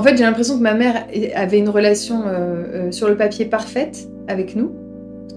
[0.00, 2.22] En fait, j'ai l'impression que ma mère avait une relation
[2.90, 4.72] sur le papier parfaite avec nous.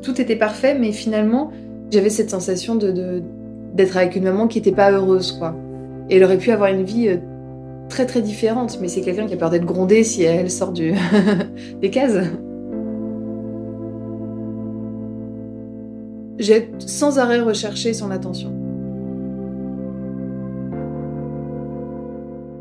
[0.02, 1.52] Tout était parfait, mais finalement,
[1.92, 3.22] j'avais cette sensation de,
[3.74, 5.54] d'être avec une maman qui n'était pas heureuse, quoi.
[6.10, 7.10] Elle aurait pu avoir une vie
[7.90, 10.94] très très différente, mais c'est quelqu'un qui a peur d'être grondé si elle sort du
[11.82, 12.26] des cases.
[16.40, 18.63] J'ai sans arrêt recherché son attention.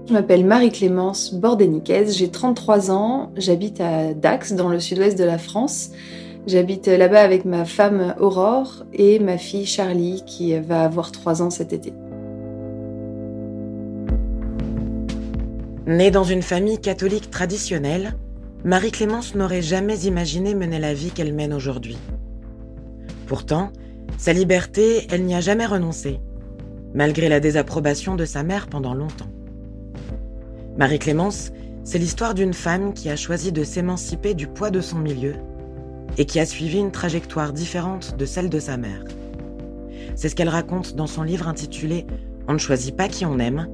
[0.09, 5.39] Je m'appelle Marie-Clémence Bordeniquez, j'ai 33 ans, j'habite à Dax, dans le sud-ouest de la
[5.39, 5.91] France.
[6.49, 11.51] J'habite là-bas avec ma femme Aurore et ma fille Charlie qui va avoir 3 ans
[11.51, 11.93] cet été.
[15.87, 18.15] Née dans une famille catholique traditionnelle,
[18.65, 21.97] Marie-Clémence n'aurait jamais imaginé mener la vie qu'elle mène aujourd'hui.
[23.29, 23.71] Pourtant,
[24.19, 26.19] sa liberté, elle n'y a jamais renoncé,
[26.93, 29.31] malgré la désapprobation de sa mère pendant longtemps.
[30.79, 31.53] Marie-Clémence,
[31.85, 35.35] c'est l'histoire d'une femme qui a choisi de s'émanciper du poids de son milieu
[36.17, 39.05] et qui a suivi une trajectoire différente de celle de sa mère.
[40.15, 42.07] C'est ce qu'elle raconte dans son livre intitulé
[42.49, 43.69] On ne choisit pas qui on aime,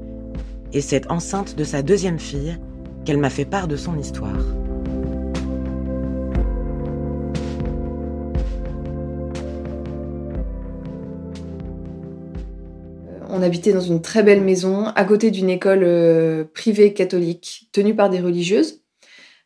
[0.73, 2.59] et c'est enceinte de sa deuxième fille
[3.05, 4.58] qu'elle m'a fait part de son histoire.
[13.39, 17.94] On habitait dans une très belle maison à côté d'une école euh, privée catholique tenue
[17.94, 18.83] par des religieuses,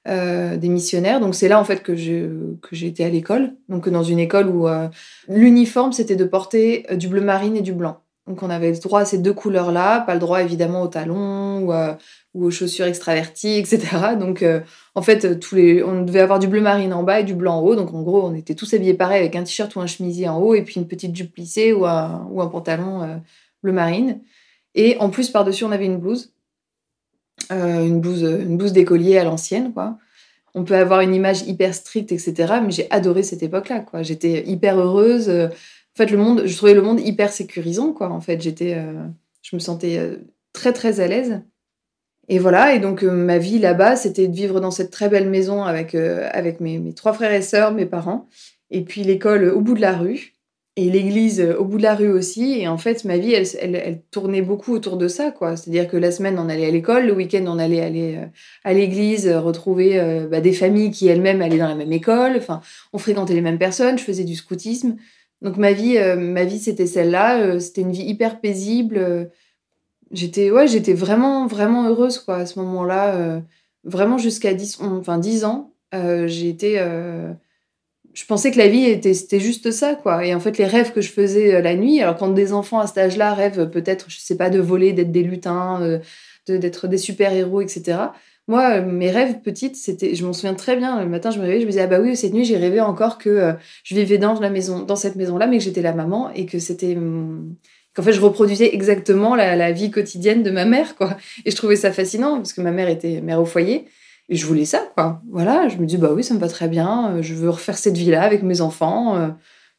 [0.09, 1.21] euh, des missionnaires.
[1.21, 3.55] Donc c'est là en fait que j'ai été à l'école.
[3.69, 4.89] Donc dans une école où euh,
[5.29, 7.99] l'uniforme c'était de porter du bleu marine et du blanc.
[8.27, 11.59] Donc on avait le droit à ces deux couleurs-là, pas le droit évidemment aux talons
[11.67, 11.73] ou,
[12.41, 13.81] aux chaussures extraverties, etc.
[14.19, 14.45] Donc
[14.95, 17.59] en fait tous les, on devait avoir du bleu marine en bas et du blanc
[17.59, 17.75] en haut.
[17.75, 20.39] Donc en gros on était tous habillés pareil avec un t-shirt ou un chemisier en
[20.39, 23.21] haut et puis une petite jupe plissée ou un pantalon
[23.63, 24.21] bleu marine.
[24.75, 26.33] Et en plus, par-dessus, on avait une blouse.
[27.51, 29.99] Euh, une blouse, une blouse d'écolier à l'ancienne, quoi.
[30.55, 32.55] On peut avoir une image hyper stricte, etc.
[32.63, 34.03] Mais j'ai adoré cette époque-là, quoi.
[34.03, 35.29] J'étais hyper heureuse.
[35.31, 38.11] En fait, le monde, je trouvais le monde hyper sécurisant, quoi.
[38.11, 39.05] En fait, j'étais, euh,
[39.43, 40.17] je me sentais euh,
[40.53, 41.43] très, très à l'aise.
[42.29, 45.65] Et voilà, et donc ma vie là-bas, c'était de vivre dans cette très belle maison
[45.65, 48.29] avec, avec mes, mes, trois frères et sœurs, mes parents,
[48.71, 50.33] et puis l'école au bout de la rue
[50.77, 52.59] et l'église euh, au bout de la rue aussi.
[52.59, 55.57] Et en fait, ma vie, elle, elle, tournait beaucoup autour de ça, quoi.
[55.57, 58.27] C'est-à-dire que la semaine, on allait à l'école, le week-end, on allait aller euh,
[58.65, 60.01] à l'église, euh, retrouver
[60.31, 62.35] bah, des familles qui elles-mêmes allaient dans la même école.
[62.37, 62.61] Enfin,
[62.93, 63.99] on fréquentait les mêmes personnes.
[63.99, 64.97] Je faisais du scoutisme.
[65.43, 67.59] Donc ma vie, ma vie, c'était celle-là.
[67.59, 69.31] C'était une vie hyper paisible.
[70.13, 73.43] J'étais, ouais, j'étais vraiment, vraiment heureuse, quoi, à ce moment-là.
[73.83, 76.79] vraiment jusqu'à 10, enfin 10 ans, j'ai été
[78.15, 80.25] je pensais que la vie était c'était juste ça quoi.
[80.27, 82.79] Et en fait les rêves que je faisais euh, la nuit alors quand des enfants
[82.79, 85.99] à cet âge-là rêvent peut-être je sais pas de voler d'être des lutins euh,
[86.49, 87.99] d'être des super héros etc
[88.49, 91.43] moi euh, mes rêves petites c'était je m'en souviens très bien le matin je me
[91.43, 94.19] réveillais je me disais ah bah oui cette nuit j'ai rêvé encore que je vivais
[94.19, 96.97] dans la maison dans cette maison là mais que j'étais la maman et que c'était
[96.97, 97.55] hum,
[97.95, 101.17] qu'en fait je reproduisais exactement la, la vie quotidienne de ma mère quoi.
[101.45, 103.87] Et je trouvais ça fascinant parce que ma mère était mère au foyer
[104.29, 105.21] et je voulais ça, quoi.
[105.31, 107.79] Voilà, je me dis, bah oui, ça me va très bien, euh, je veux refaire
[107.79, 109.29] cette vie-là avec mes enfants, euh,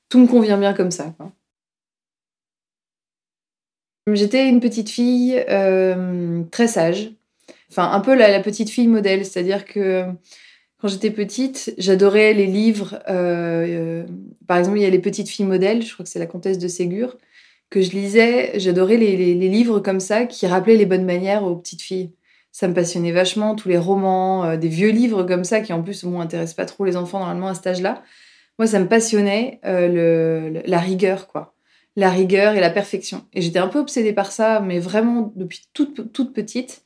[0.09, 1.15] tout me convient bien comme ça.
[4.11, 7.13] J'étais une petite fille euh, très sage,
[7.71, 10.05] enfin un peu la, petite fille modèle, c'est-à-dire que
[10.77, 12.99] quand j'étais petite, j'adorais les livres.
[14.45, 16.59] par exemple, il y a les petites filles modèles, je crois que c'est la comtesse
[16.59, 17.17] de Ségur,
[17.69, 18.59] que je lisais.
[18.59, 22.11] J'adorais les, livres comme ça qui rappelaient les bonnes manières aux petites filles
[22.53, 25.81] ça me passionnait vachement, tous les romans, euh, des vieux livres comme ça, qui en
[25.81, 28.03] plus, bon, intéressent pas trop les enfants normalement à cet âge-là.
[28.59, 31.55] Moi, ça me passionnait euh, le, la rigueur, quoi.
[31.95, 33.25] La rigueur et la perfection.
[33.33, 36.83] Et j'étais un peu obsédée par ça, mais vraiment depuis toute, toute petite.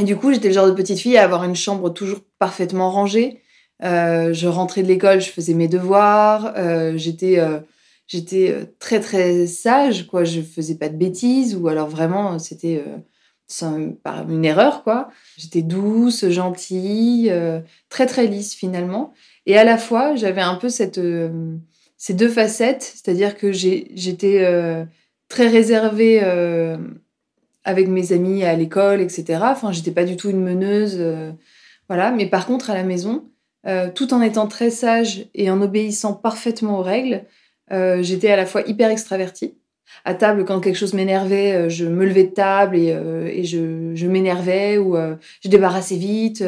[0.00, 2.90] Et du coup, j'étais le genre de petite fille à avoir une chambre toujours parfaitement
[2.90, 3.42] rangée.
[3.84, 6.54] Euh, je rentrais de l'école, je faisais mes devoirs,
[6.96, 7.40] j'étais
[8.06, 10.24] j'étais très très sage, quoi.
[10.24, 12.82] Je faisais pas de bêtises, ou alors vraiment, c'était
[14.02, 15.10] par une erreur, quoi.
[15.36, 19.12] J'étais douce, gentille, euh, très très lisse finalement.
[19.46, 20.68] Et à la fois, j'avais un peu
[20.98, 21.56] euh,
[21.96, 24.84] ces deux facettes, c'est-à-dire que j'étais euh,
[25.28, 26.20] très réservée
[27.64, 29.40] avec mes amis à l'école, etc.
[29.42, 31.00] Enfin, j'étais pas du tout une meneuse,
[31.88, 32.10] voilà.
[32.10, 33.24] Mais par contre, à la maison,
[33.94, 37.24] tout en étant très sage et en obéissant parfaitement aux règles,
[37.70, 39.54] j'étais à la fois hyper extravertie
[40.04, 44.06] à table, quand quelque chose m'énervait, euh, je me levais de table et, euh, je,
[44.06, 46.44] m'énervais ou euh, je débarrassais vite,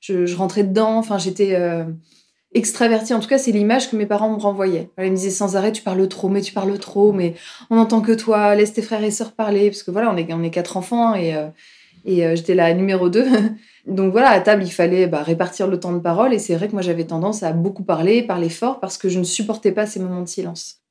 [0.00, 0.96] je, rentrais dedans.
[0.96, 1.56] Enfin, j'étais
[2.52, 3.14] extravertie.
[3.14, 4.90] En tout cas, c'est l'image que mes parents me renvoyaient.
[4.98, 7.34] Ils me disaient sans arrêt, tu parles trop, mais tu parles trop, mais
[7.70, 9.70] on n'entend que toi, laisse tes frères et sœurs parler.
[9.70, 11.34] Parce que voilà, on est, quatre enfants et,
[12.06, 13.26] j'étais la numéro 2.
[13.86, 16.32] Donc voilà, à table, il fallait bah, répartir le temps de parole.
[16.32, 19.18] Et c'est vrai que moi, j'avais tendance à beaucoup parler, parler fort, parce que je
[19.18, 20.83] ne supportais pas ces moments de silence.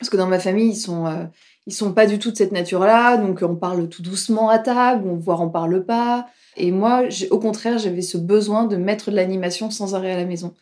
[0.00, 1.24] Parce que dans ma famille, ils sont, euh,
[1.66, 3.18] ils sont pas du tout de cette nature-là.
[3.18, 6.26] Donc on parle tout doucement à table, voire on parle pas.
[6.56, 10.24] Et moi, au contraire, j'avais ce besoin de mettre de l'animation sans arrêt à la
[10.24, 10.54] maison.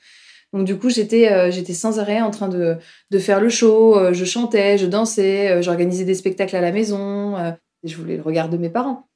[0.52, 2.76] Donc du coup, j'étais euh, j'étais sans arrêt en train de,
[3.11, 7.37] de faire le show, je chantais, je dansais, j'organisais des spectacles à la maison,
[7.82, 9.08] et je voulais le regard de mes parents.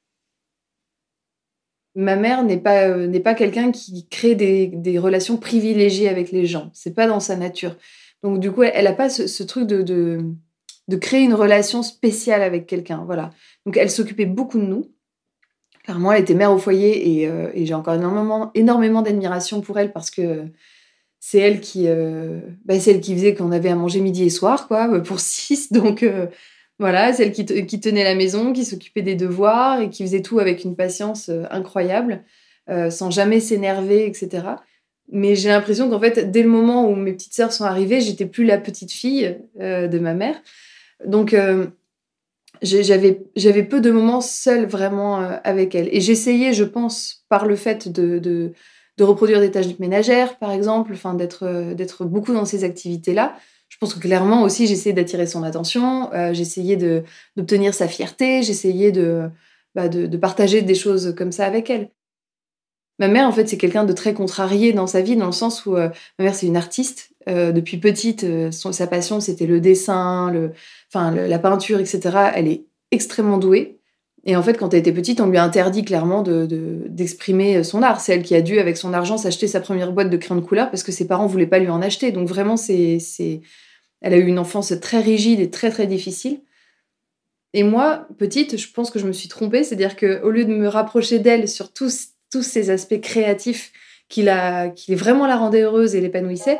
[1.95, 6.31] Ma mère n'est pas, euh, n'est pas quelqu'un qui crée des, des, relations privilégiées avec
[6.31, 6.71] les gens.
[6.73, 7.75] C'est pas dans sa nature.
[8.23, 12.65] Donc, du coup, elle n'a pas ce, truc de, de, créer une relation spéciale avec
[12.65, 13.03] quelqu'un.
[13.05, 13.31] Voilà.
[13.65, 14.91] Donc, elle s'occupait beaucoup de nous.
[15.83, 20.09] Clairement, elle était mère au foyer et, euh, j'ai encore énormément, d'admiration pour elle parce
[20.09, 20.45] que
[21.19, 24.67] c'est elle qui, euh, bah, elle qui faisait qu'on avait à manger midi et soir,
[24.67, 25.71] quoi, pour six.
[25.71, 26.05] Donc,
[26.79, 30.63] voilà, celle qui, tenait la maison, qui s'occupait des devoirs et qui faisait tout avec
[30.63, 32.23] une patience euh, incroyable,
[32.69, 34.47] euh, sans jamais s'énerver, etc.
[35.11, 38.25] Mais j'ai l'impression qu'en fait, dès le moment où mes petites sœurs sont arrivées, j'étais
[38.25, 40.41] plus la petite fille euh, de ma mère.
[41.05, 41.35] Donc,
[42.61, 45.89] j'avais, j'avais peu de moments seuls vraiment avec elle.
[45.91, 48.53] Et j'essayais, je pense, par le fait de, de,
[49.03, 53.35] reproduire des tâches ménagères, par exemple, enfin, d'être, beaucoup dans ces activités-là,
[53.67, 56.77] je pense que clairement aussi, j'essayais d'attirer son attention, euh, j'essayais
[57.35, 58.91] d'obtenir sa fierté, j'essayais
[59.73, 61.89] bah, de, de, partager des choses comme ça avec elle.
[63.03, 65.65] Ma mère, en fait, c'est quelqu'un de très contrarié dans sa vie, dans le sens
[65.65, 67.09] où euh, ma mère, c'est une artiste.
[67.27, 70.51] Euh, depuis petite, sa passion, c'était le dessin, le,
[70.87, 72.31] enfin, la peinture, etc.
[72.33, 73.79] Elle est extrêmement douée.
[74.23, 77.83] Et en fait, quand elle était petite, on lui a interdit clairement d'exprimer de, son
[77.83, 77.99] art.
[77.99, 80.45] C'est elle qui a dû, avec son argent, s'acheter sa première boîte de crayons de
[80.45, 82.13] couleur parce que ses parents voulaient pas lui en acheter.
[82.13, 82.99] Donc vraiment, c'est
[83.99, 86.39] elle a eu une enfance très rigide et très très difficile.
[87.53, 90.67] Et moi, petite, je pense que je me suis trompée, c'est-à-dire qu'au lieu de me
[90.67, 93.71] rapprocher d'elle sur tous, tous ces aspects créatifs
[94.09, 96.59] qui, la, qui vraiment la rendaient heureuse et l'épanouissaient,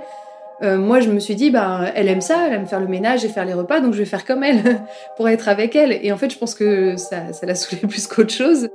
[0.61, 3.25] euh, moi je me suis dit, bah, elle aime ça, elle aime faire le ménage
[3.25, 4.81] et faire les repas, donc je vais faire comme elle
[5.17, 5.99] pour être avec elle.
[6.03, 8.69] Et en fait, je pense que ça, ça l'a saoulée plus qu'autre chose.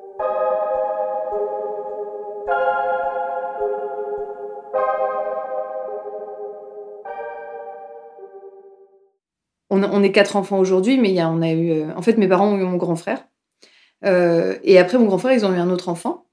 [9.70, 11.70] on, est quatre enfants aujourd'hui, mais y a, on a eu.
[11.70, 13.24] Euh, en fait, mes parents ont eu mon grand frère.
[14.04, 16.27] Euh, et après mon grand frère, ils ont eu un autre enfant.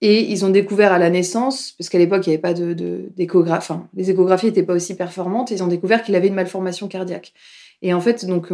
[0.00, 2.74] Et ils ont découvert à la naissance, parce qu'à l'époque, il n'y avait pas de,
[3.16, 6.88] d'échographie, enfin, les échographies n'étaient pas aussi performantes, ils ont découvert qu'il avait une malformation
[6.88, 7.32] cardiaque.
[7.80, 8.48] Et en fait, donc,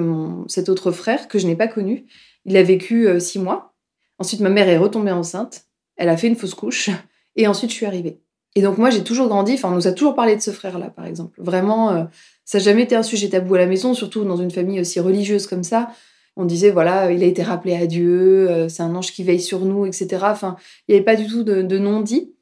[0.48, 2.06] cet autre frère, que je n'ai pas connu,
[2.44, 3.74] il a vécu euh, six mois.
[4.18, 5.66] Ensuite, ma mère est retombée enceinte.
[5.96, 6.90] Elle a fait une fausse couche.
[7.36, 8.20] Et ensuite, je suis arrivée.
[8.56, 9.54] Et donc, moi, j'ai toujours grandi.
[9.54, 11.40] Enfin, on nous a toujours parlé de ce frère-là, par exemple.
[11.40, 12.08] Vraiment,
[12.44, 14.98] ça n'a jamais été un sujet tabou à la maison, surtout dans une famille aussi
[14.98, 15.90] religieuse comme ça.
[16.36, 19.40] On disait, voilà, il a été rappelé à Dieu, euh, c'est un ange qui veille
[19.40, 20.08] sur nous, etc.
[20.22, 20.56] Enfin,
[20.86, 22.34] il n'y avait pas du tout de, non-dit.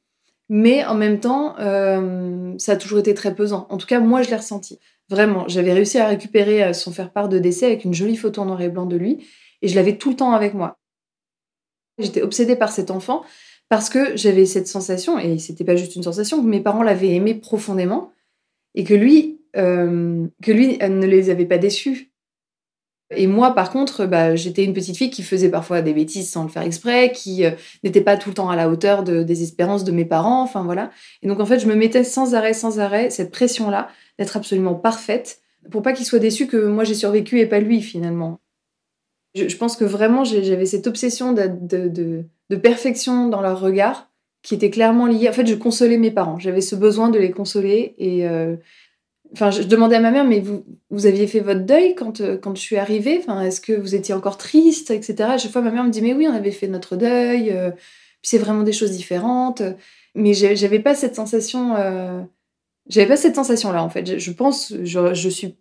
[0.50, 3.66] Mais en même temps, euh, ça a toujours été très pesant.
[3.70, 4.78] En tout cas, moi, je l'ai ressenti.
[5.10, 8.46] Vraiment, j'avais réussi à récupérer euh, son faire-part de décès avec une jolie photo en
[8.46, 9.26] noir et blanc de lui.
[9.62, 10.78] Et je l'avais tout le temps avec moi.
[11.98, 13.24] J'étais obsédée par cet enfant
[13.68, 17.14] parce que j'avais cette sensation, et c'était pas juste une sensation, que mes parents l'avaient
[17.14, 18.12] aimé profondément
[18.74, 22.12] et que lui, que lui ne les avait pas déçus.
[23.10, 26.42] Et moi, par contre, bah, j'étais une petite fille qui faisait parfois des bêtises sans
[26.42, 29.42] le faire exprès, qui euh, n'était pas tout le temps à la hauteur de, des
[29.42, 30.90] espérances de mes parents, enfin voilà.
[31.22, 33.88] Et donc en fait, je me mettais sans arrêt, sans arrêt, cette pression-là
[34.18, 37.80] d'être absolument parfaite, pour pas qu'il soit déçu que moi j'ai survécu et pas lui
[37.80, 38.40] finalement.
[39.34, 42.24] Je, pense que vraiment j'avais cette obsession de,
[42.56, 44.10] perfection dans leur regard
[44.42, 45.28] qui était clairement liée.
[45.28, 46.38] En fait, je consolais mes parents.
[46.38, 48.56] J'avais ce besoin de les consoler et euh,
[49.32, 52.38] Enfin, je demandais à ma mère, mais vous, vous aviez fait votre deuil quand, euh,
[52.38, 53.18] quand je suis arrivée?
[53.20, 55.30] Enfin, Est-ce que vous étiez encore triste, etc.
[55.30, 57.70] À chaque fois, ma mère me dit, mais oui, on avait fait notre deuil, euh,
[57.70, 59.62] puis c'est vraiment des choses différentes.
[60.14, 61.76] Mais j'avais pas cette sensation.
[61.76, 62.20] Euh,
[62.88, 64.18] j'avais pas cette sensation-là, en fait.
[64.18, 65.56] Je, pense, je, suis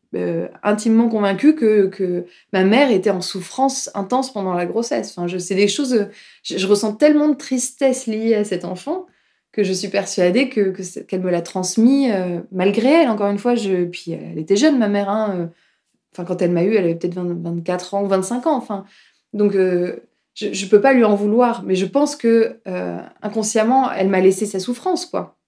[0.63, 5.11] intimement convaincue que, que ma mère était en souffrance intense pendant la grossesse.
[5.11, 6.07] Enfin, je, des choses.
[6.43, 9.07] Je ressens tellement de tristesse liée à cet enfant
[9.57, 10.69] que je suis persuadée que,
[11.01, 13.09] qu'elle me l'a transmis euh, malgré elle.
[13.09, 15.09] Encore une fois, je, puis elle était jeune, ma mère.
[15.09, 15.47] Hein, euh,
[16.13, 18.55] enfin, quand elle m'a eu, elle avait peut-être 24 ans ou 25 ans.
[18.55, 18.85] Enfin,
[19.33, 19.95] donc euh,
[20.35, 22.59] je ne peux pas lui en vouloir, mais je pense que
[23.23, 25.39] inconsciemment, elle m'a laissé sa souffrance, quoi.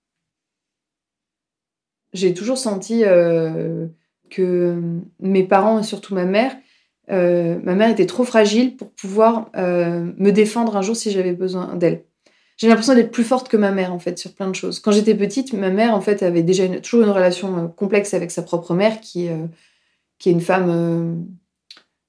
[2.11, 3.03] J'ai toujours senti
[4.31, 4.81] que
[5.19, 6.57] mes parents et surtout ma mère,
[7.07, 12.05] ma mère était trop fragile pour pouvoir me défendre un jour si j'avais besoin d'elle
[12.59, 14.81] j'ai l'impression d'être plus forte que ma mère en fait sur plein de choses.
[14.81, 18.31] Quand j'étais petite, ma mère en fait avait déjà toujours une relation euh, complexe avec
[18.31, 19.45] sa propre mère qui, euh,
[20.19, 21.25] qui est une femme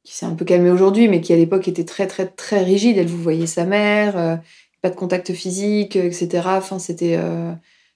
[0.02, 2.98] qui s'est un peu calmée aujourd'hui, mais qui à l'époque était très très très rigide.
[2.98, 4.40] Elle vous voyait sa mère,
[4.82, 6.42] pas de contact physique, etc.
[6.46, 7.20] Enfin, c'était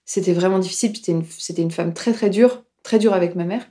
[0.04, 0.94] c'était vraiment difficile.
[0.94, 3.66] C'était une, c'était une femme très très dure, très dure avec ma mère.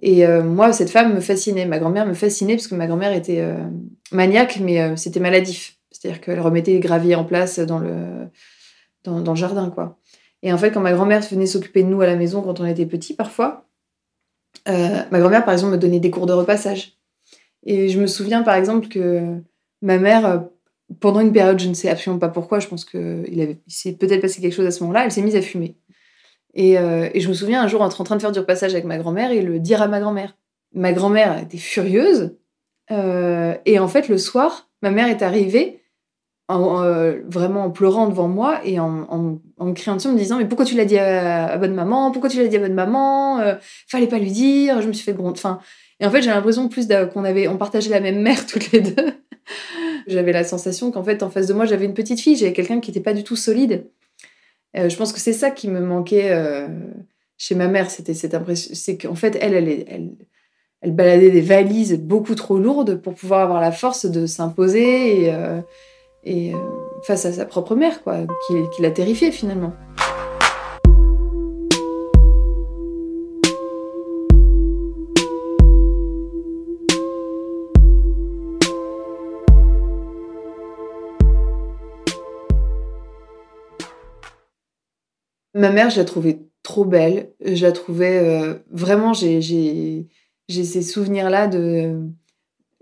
[0.00, 1.66] Et moi, cette femme me fascinait.
[1.66, 3.44] Ma grand-mère me fascinait parce que ma grand-mère était
[4.10, 5.75] maniaque, mais c'était maladif.
[6.00, 8.28] C'est-à-dire qu'elle remettait les graviers en place dans le,
[9.04, 9.98] dans, le jardin, quoi.
[10.42, 12.66] Et en fait, quand ma grand-mère venait s'occuper de nous à la maison quand on
[12.66, 13.66] était petits, parfois,
[14.68, 16.98] euh, ma grand-mère, par exemple, me donnait des cours de repassage.
[17.64, 19.40] Et je me souviens, par exemple, que
[19.80, 20.38] ma mère, euh,
[21.00, 24.20] pendant une période, je ne sais absolument pas pourquoi, je pense qu'il avait, s'est peut-être
[24.20, 25.76] passé quelque chose à ce moment-là, elle s'est mise à fumer.
[26.54, 28.84] Et, euh, et, je me souviens un jour en train de faire du repassage avec
[28.84, 30.36] ma grand-mère et le dire à ma grand-mère.
[30.74, 32.36] Ma grand-mère était furieuse.
[32.90, 35.82] et en fait, le soir, ma mère est arrivée
[36.48, 40.38] en, euh, vraiment en pleurant devant moi et en, me criant dessus, en me disant
[40.38, 42.10] Mais pourquoi tu l'as dit à, bonne maman?
[42.12, 43.40] Pourquoi tu l'as dit à bonne maman?
[43.40, 43.54] Euh,
[43.88, 45.32] Fallait pas lui dire, je me suis fait gronde.
[45.32, 45.58] Enfin,
[45.98, 49.12] et en fait, j'ai l'impression plus qu'on on partageait la même mère toutes les deux.
[50.06, 52.80] j'avais la sensation qu'en fait, en face de moi, j'avais une petite fille, j'avais quelqu'un
[52.80, 53.88] qui n'était pas du tout solide.
[54.76, 56.32] Euh, je pense que c'est ça qui me manquait
[57.38, 57.90] chez ma mère.
[57.90, 60.12] C'était cette impression, c'est qu'en fait, elle, elle,
[60.80, 65.32] elle, baladait des valises beaucoup trop lourdes pour pouvoir avoir la force de s'imposer
[66.26, 66.58] et euh,
[67.02, 69.72] face à sa propre mère, quoi, qui, l'a terrifiée finalement.
[85.54, 87.32] Ma mère, je la trouvais trop belle.
[87.42, 89.14] Je la trouvais euh, vraiment.
[89.14, 90.08] J'ai
[90.48, 92.10] ces souvenirs-là de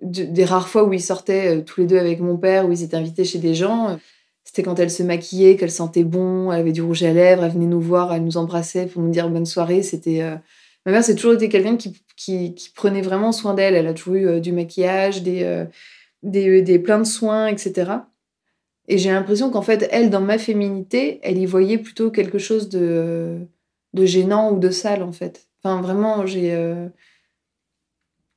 [0.05, 2.83] des rares fois où ils sortaient euh, tous les deux avec mon père, où ils
[2.83, 3.99] étaient invités chez des gens,
[4.45, 7.53] c'était quand elle se maquillait, qu'elle sentait bon, elle avait du rouge à lèvres, elle
[7.53, 9.83] venait nous voir, elle nous embrassait pour nous dire bonne soirée.
[9.83, 10.37] C'était euh,
[10.85, 13.75] ma mère, c'est toujours été quelqu'un qui, qui, prenait vraiment soin d'elle.
[13.75, 15.65] Elle a toujours eu euh, du maquillage, des,
[16.23, 17.93] des, des plein de soins, etc.
[18.87, 22.69] Et j'ai l'impression qu'en fait, elle, dans ma féminité, elle y voyait plutôt quelque chose
[22.69, 23.39] de,
[23.95, 25.47] de gênant ou de sale, en fait.
[25.63, 26.55] Enfin, vraiment, j'ai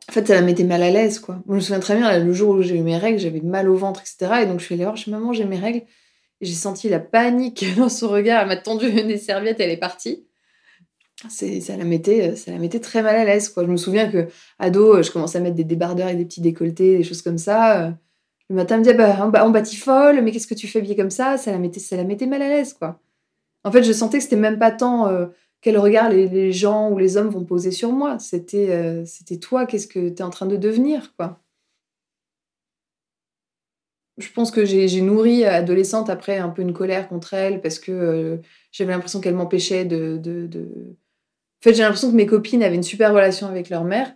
[0.09, 1.43] en fait, ça la mettait mal à l'aise, quoi.
[1.47, 3.75] Je me souviens très bien, le jour où j'ai eu mes règles, j'avais mal au
[3.75, 4.43] ventre, etc.
[4.43, 5.81] Et donc, je suis allée voir chez maman, j'ai mes règles.
[6.39, 8.41] J'ai senti la panique dans son regard.
[8.41, 10.25] Elle m'a tendu des serviettes, elle est partie.
[11.29, 11.45] ça
[11.75, 13.63] la mettait, ça la mettait très mal à l'aise, quoi.
[13.63, 14.27] Je me souviens que
[14.59, 17.93] ado, je commençais à mettre des débardeurs et des petits décolletés, des choses comme ça.
[18.49, 21.09] Le matin, elle me disait, bah, on folle, mais qu'est-ce que tu fais bien comme
[21.09, 21.37] ça?
[21.37, 23.01] Ça la mettait, ça la mettait mal à l'aise, quoi.
[23.65, 25.25] En fait, je sentais que c'était même pas tant euh,
[25.61, 28.19] quel regard les, gens ou les hommes vont poser sur moi.
[28.19, 31.41] C'était euh, c'était toi, qu'est-ce que tu es en train de devenir, quoi.
[34.17, 37.91] Je pense que j'ai nourri adolescente après un peu une colère contre elle parce que
[37.91, 38.37] euh,
[38.71, 42.81] j'avais l'impression qu'elle m'empêchait de, de, En fait, j'ai l'impression que mes copines avaient une
[42.81, 44.15] super relation avec leur mère,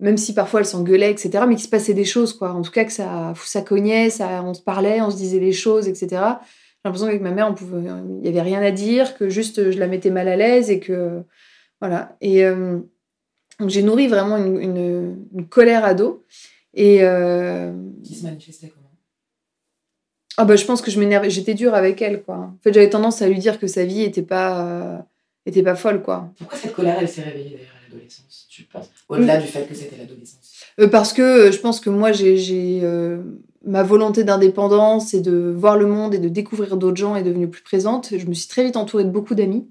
[0.00, 1.44] même si parfois elles s'engueulaient, etc.
[1.46, 2.52] Mais qu'il se passait des choses, quoi.
[2.52, 5.52] En tout cas, que ça, ça cognait, ça, on se parlait, on se disait les
[5.52, 6.20] choses, etc.
[6.84, 9.70] J'ai l'impression qu'avec ma mère, on pouvait, il y avait rien à dire, que juste
[9.70, 11.22] je la mettais mal à l'aise et que
[11.80, 12.16] voilà.
[12.20, 12.80] Et euh,
[13.66, 16.24] j'ai nourri vraiment une, une, colère ado.
[16.74, 17.72] Et euh,
[18.02, 18.90] qui se manifestait comment?
[20.38, 22.36] Ah bah je pense que je m'énervais, j'étais dure avec elle quoi.
[22.36, 24.98] En fait, j'avais tendance à lui dire que sa vie était pas euh,
[25.44, 26.32] était pas folle quoi.
[26.38, 28.90] Pourquoi cette colère elle s'est réveillée d'ailleurs à l'adolescence, tu penses?
[29.08, 30.64] Au-delà du fait que c'était l'adolescence?
[30.90, 32.80] parce que je pense que moi j'ai
[33.64, 37.48] ma volonté d'indépendance et de voir le monde et de découvrir d'autres gens est devenue
[37.48, 38.16] plus présente.
[38.16, 39.68] Je me suis très vite entourée de beaucoup d'amis.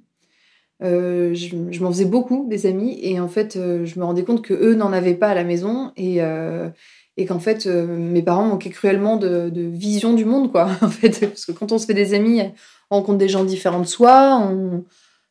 [0.83, 4.41] Euh, je, m'en faisais beaucoup des amis et en fait euh, je me rendais compte
[4.41, 6.69] que eux n'en avaient pas à la maison et, euh,
[7.27, 11.51] qu'en fait mes parents manquaient cruellement de, vision du monde quoi en fait parce que
[11.51, 12.41] quand on se fait des amis
[12.89, 14.51] on rencontre des gens différents de soi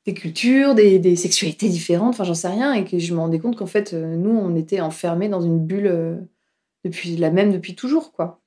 [0.06, 3.40] des cultures des, des, sexualités différentes enfin j'en sais rien et que je me rendais
[3.40, 6.28] compte qu'en fait nous on était enfermés dans une bulle
[6.84, 8.40] depuis la même depuis toujours quoi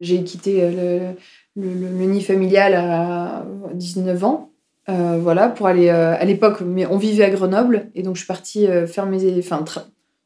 [0.00, 1.12] j'ai quitté euh,
[1.56, 4.50] le, le, nid familial à 19 ans.
[4.88, 8.20] Euh, voilà, pour aller euh, à l'époque, mais on vivait à Grenoble et donc je
[8.20, 9.64] suis partie faire mes, enfin,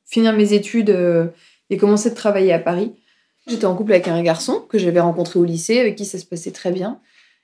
[0.07, 0.97] finir mes études
[1.71, 2.93] et commencer de travailler à Paris.
[3.47, 6.25] J'étais en couple avec un garçon que j'avais rencontré au lycée, avec qui ça se
[6.25, 7.00] passait très bien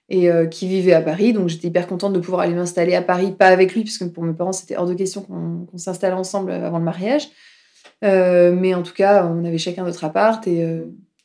[0.08, 1.32] et qui vivait à Paris.
[1.32, 4.04] Donc j'étais hyper contente de pouvoir aller m'installer à Paris, pas avec lui, parce que
[4.04, 7.28] pour mes parents c'était hors de question qu'on s'installe ensemble avant le mariage.
[8.02, 10.64] mais en tout cas, on avait chacun notre appart et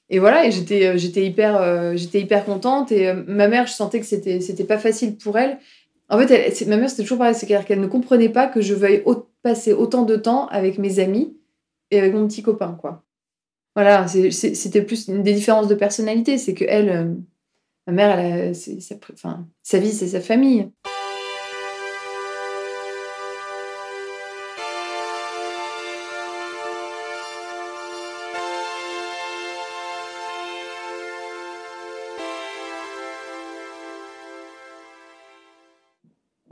[0.10, 2.92] et voilà, et j'étais, euh, j'étais hyper, euh, j'étais hyper contente.
[2.92, 5.58] Et euh, ma mère, je sentais que c'était, c'était pas facile pour elle.
[6.10, 8.76] En fait, elle, ma mère, c'était toujours pareil, c'est qu'elle ne comprenait pas que je
[8.76, 9.04] veuille
[9.42, 11.36] passer autant de temps avec mes amis
[11.90, 13.04] et avec mon petit copain, quoi.
[13.76, 17.18] Voilà, c'était plus une des différences de personnalité, c'est que elle,
[17.88, 20.70] ma mère, elle a, enfin, sa vie, c'est sa famille.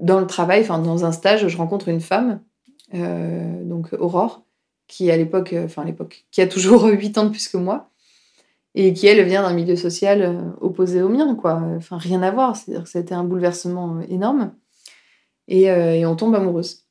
[0.03, 2.41] Dans le travail, enfin dans un stage, je rencontre une femme,
[2.93, 4.43] donc Aurore,
[4.87, 7.89] qui à l'époque, enfin à l'époque, qui a toujours 8 ans de plus que moi,
[8.75, 11.61] et qui elle vient d'un milieu social opposé au mien, quoi.
[11.77, 12.55] Enfin rien à voir.
[12.55, 14.53] C'est-à-dire que ça a été un bouleversement énorme,
[15.47, 16.83] et, on tombe amoureuse.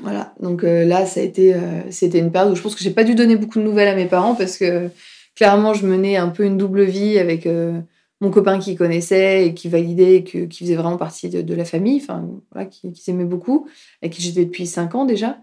[0.00, 2.82] Voilà, donc euh, là, ça a été, euh, c'était une période où je pense que
[2.82, 4.90] j'ai pas dû donner beaucoup de nouvelles à mes parents parce que
[5.34, 7.80] clairement, je menais un peu une double vie avec euh,
[8.20, 12.00] mon copain qui connaissait et qui validait, et qui faisait vraiment partie de, la famille,
[12.02, 13.68] enfin, voilà, qui, qui s'aimait beaucoup,
[14.02, 15.38] avec qui j'étais depuis cinq ans déjà.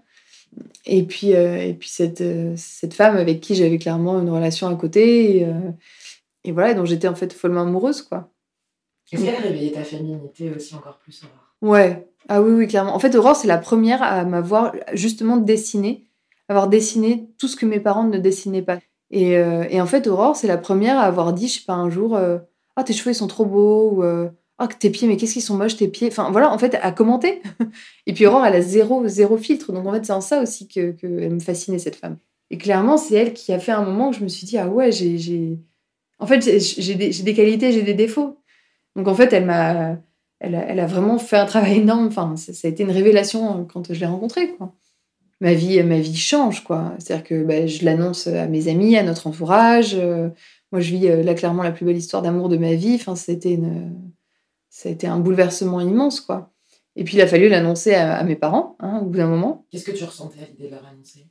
[0.85, 2.23] Et puis, et puis cette,
[2.57, 5.37] cette femme avec qui j'avais clairement une relation à côté.
[5.37, 5.47] Et,
[6.43, 8.31] et voilà, dont j'étais en fait follement amoureuse, quoi.
[9.11, 11.23] Est-ce qu'elle réveillait ta féminité aussi encore plus
[11.61, 12.95] Ouais, ah oui, oui, clairement.
[12.95, 16.07] En fait, Aurore, c'est la première à m'avoir justement dessiné,
[16.47, 18.79] avoir dessiné tout ce que mes parents ne dessinaient pas.
[19.11, 21.89] Et, euh, en fait, Aurore, c'est la première à avoir dit, je sais pas, un
[21.89, 22.39] jour, euh,
[22.75, 25.41] ah, tes cheveux, ils sont trop beaux, ou euh, ah, tes pieds, mais qu'est-ce qu'ils
[25.41, 26.07] sont moches, tes pieds?
[26.07, 27.41] Enfin, voilà, en fait, à commenter.
[28.07, 29.71] et puis Aurore, elle a zéro, zéro filtre.
[29.71, 32.17] Donc, en fait, c'est en ça aussi qu'elle que me fascinait, cette femme.
[32.49, 34.67] Et clairement, c'est elle qui a fait un moment où je me suis dit, ah
[34.67, 35.59] ouais, j'ai.
[36.19, 38.37] En fait, j'ai des, des qualités, j'ai des défauts.
[38.95, 39.97] Donc, en fait, elle m'a
[40.43, 42.07] elle a, vraiment fait un travail énorme.
[42.07, 44.73] Enfin, ça, a été une révélation euh, quand je l'ai rencontrée, quoi.
[45.39, 46.93] Ma vie, ma vie change, quoi.
[46.99, 49.95] C'est-à-dire que bah, je l'annonce à mes amis, à notre entourage.
[49.95, 50.29] Euh,
[50.73, 52.95] moi, je vis euh, là clairement la plus belle histoire d'amour de ma vie.
[52.95, 53.93] Enfin, c'était une,
[54.71, 56.51] ça a été un bouleversement immense, quoi.
[56.95, 59.67] Et puis, il a fallu l'annoncer à, mes parents, hein, au bout d'un moment.
[59.71, 61.27] Qu'est-ce que tu ressentais à l'idée de leur annoncer?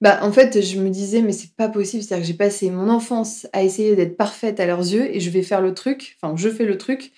[0.00, 2.02] Bah, en fait, je me disais, mais c'est pas possible.
[2.02, 5.30] C'est-à-dire que j'ai passé mon enfance à essayer d'être parfaite à leurs yeux et je
[5.30, 7.12] vais faire le truc, enfin, je fais le truc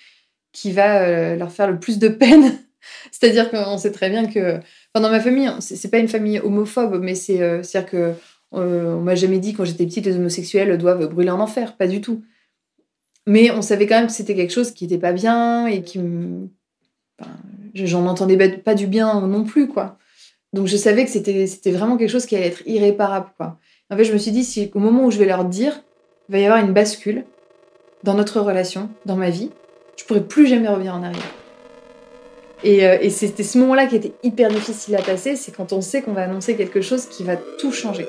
[0.52, 2.58] qui va euh, leur faire le plus de peine.
[3.10, 7.00] C'est-à-dire qu'on sait très bien que, enfin, dans ma famille, c'est pas une famille homophobe,
[7.02, 8.12] mais c'est, euh, à dire que
[8.54, 11.86] euh, on m'a jamais dit quand j'étais petite les homosexuels doivent brûler en enfer, pas
[11.86, 12.22] du tout.
[13.26, 16.00] Mais on savait quand même que c'était quelque chose qui n'était pas bien et qui,
[17.74, 19.98] j'en entendais pas du bien non plus, quoi.
[20.54, 23.58] Donc je savais que c'était, c'était vraiment quelque chose qui allait être irréparable, quoi.
[23.90, 25.82] En fait, je me suis dit, si au moment où je vais leur dire,
[26.28, 27.24] il va y avoir une bascule
[28.02, 29.50] dans notre relation, dans ma vie,
[29.96, 31.34] je pourrais plus jamais revenir en arrière.
[32.64, 35.80] Et, euh, et c'était ce moment-là qui était hyper difficile à passer, c'est quand on
[35.80, 38.06] sait qu'on va annoncer quelque chose qui va tout changer.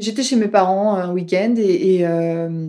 [0.00, 2.68] J'étais chez mes parents un week-end et, euh,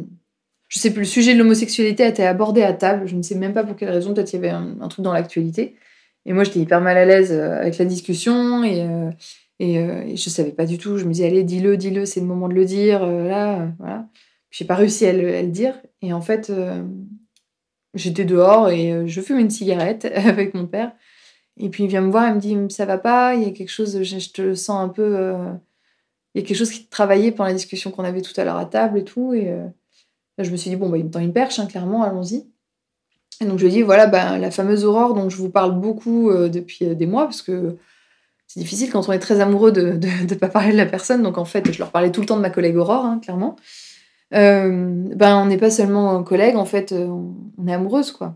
[0.67, 3.07] je sais plus, le sujet de l'homosexualité a été abordé à table.
[3.07, 4.13] Je ne sais même pas pour quelle raison.
[4.13, 5.75] Peut-être qu'il y avait un, truc dans l'actualité.
[6.25, 9.09] Et moi, j'étais hyper mal à l'aise euh, avec la discussion et, euh,
[9.59, 10.97] et, euh, et, je savais pas du tout.
[10.97, 13.05] Je me disais, allez, dis-le, dis-le, c'est le moment de le dire.
[13.05, 14.07] là, voilà.
[14.49, 15.81] J'ai pas réussi à le, dire.
[16.01, 16.51] Et en fait,
[17.93, 20.91] j'étais dehors et je fume une cigarette avec mon père.
[21.57, 23.51] Et puis il vient me voir, il me dit, ça va pas, il y a
[23.51, 25.35] quelque chose, je, te sens un peu.
[26.33, 28.57] Il y a quelque chose qui travaillait pendant la discussion qu'on avait tout à l'heure
[28.57, 29.33] à table et tout.
[29.33, 29.53] Et
[30.43, 32.45] je me suis dit, bon, bah, il me tend une perche, hein, clairement, allons-y.
[33.41, 35.79] Et donc je lui ai dit, voilà, bah, la fameuse aurore dont je vous parle
[35.79, 37.77] beaucoup euh, depuis euh, des mois, parce que
[38.47, 41.23] c'est difficile quand on est très amoureux de ne pas parler de la personne.
[41.23, 43.55] Donc en fait, je leur parlais tout le temps de ma collègue Aurore, hein, clairement.
[44.33, 48.35] Euh, ben, on n'est pas seulement collègue, en fait, on, est amoureuse, quoi.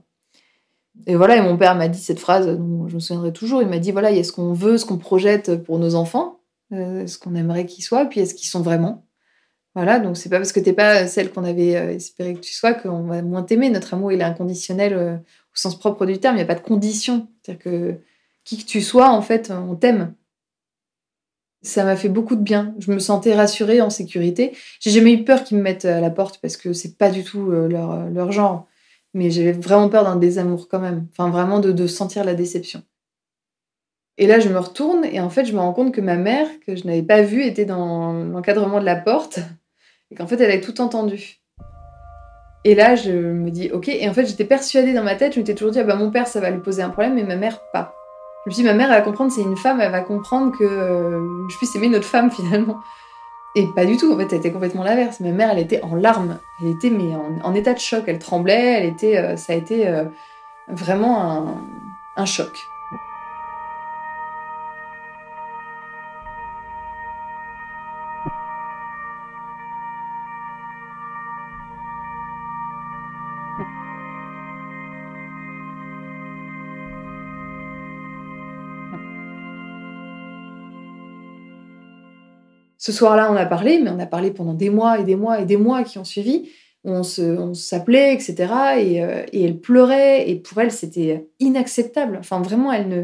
[1.07, 3.61] Et voilà, et mon père m'a dit cette phrase dont je me souviendrai toujours.
[3.61, 5.95] Il m'a dit, voilà, il y a ce qu'on veut, ce qu'on projette pour nos
[5.95, 6.34] enfants,
[6.71, 9.05] ce qu'on aimerait qu'ils soient, puis est-ce qu'ils sont vraiment?
[9.75, 12.53] Voilà, donc c'est pas parce que t'es pas celle qu'on avait euh, espéré que tu
[12.53, 13.69] sois qu'on va moins t'aimer.
[13.69, 16.35] Notre amour, il est inconditionnel euh, au sens propre du terme.
[16.35, 17.27] Il n'y a pas de condition.
[17.41, 17.95] C'est-à-dire que
[18.45, 20.13] qui que tu sois, en fait, on t'aime.
[21.61, 22.73] Ça m'a fait beaucoup de bien.
[22.79, 24.55] Je me sentais rassurée, en sécurité.
[24.79, 27.23] J'ai jamais eu peur qu'ils me mettent à la porte parce que c'est pas du
[27.25, 28.67] tout euh, leur, leur genre.
[29.13, 31.07] Mais j'avais vraiment peur d'un désamour quand même.
[31.11, 32.81] Enfin, vraiment de sentir la déception.
[34.17, 36.47] Et là, je me retourne et en fait, je me rends compte que ma mère,
[36.65, 39.39] que je n'avais pas vue, était dans l'encadrement de la porte
[40.09, 41.41] et qu'en fait, elle avait tout entendu.
[42.63, 43.89] Et là, je me dis, ok.
[43.89, 46.11] Et en fait, j'étais persuadée dans ma tête, je m'étais toujours dit, ah bah mon
[46.11, 47.93] père, ça va lui poser un problème, mais ma mère, pas.
[48.45, 50.57] Je me suis dit, ma mère, elle va comprendre, c'est une femme, elle va comprendre
[50.57, 52.79] que euh, je puisse aimer notre femme finalement.
[53.57, 55.19] Et pas du tout, en fait, elle était complètement l'inverse.
[55.19, 56.39] Ma mère, elle était en larmes.
[56.61, 58.03] Elle était mais en, état de choc.
[58.07, 60.05] Elle tremblait, elle était, euh, ça a été euh,
[60.67, 61.57] vraiment
[62.17, 62.51] un choc.
[82.85, 85.39] Ce soir-là, on a parlé, mais on a parlé pendant des mois et des mois
[85.39, 86.51] et des mois qui ont suivi,
[86.83, 87.01] on
[87.55, 88.35] s'appelait, etc.
[88.77, 88.97] Et,
[89.33, 90.29] et, elle pleurait.
[90.29, 92.15] Et pour elle, c'était inacceptable.
[92.19, 93.03] Enfin, vraiment, elle ne.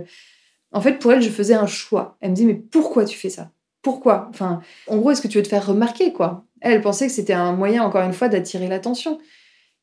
[0.72, 2.16] En fait, pour elle, je faisais un choix.
[2.22, 3.50] Elle me dit, mais pourquoi tu fais ça?
[3.82, 4.28] Pourquoi?
[4.30, 6.46] Enfin, en gros, est-ce que tu veux te faire remarquer, quoi?
[6.60, 9.18] Elle pensait que c'était un moyen, encore une fois, d'attirer l'attention.